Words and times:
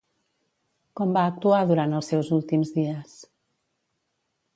Com 0.99 1.11
va 1.17 1.25
actuar 1.31 1.59
durant 1.71 1.93
els 1.97 2.09
seus 2.13 2.31
últims 2.39 2.71
dies? 2.79 3.13